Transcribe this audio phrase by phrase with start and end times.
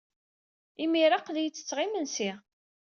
[0.83, 2.31] Imir-a, aql-iyi ttetteɣ imensi.